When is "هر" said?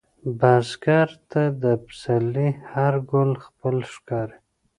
2.71-2.93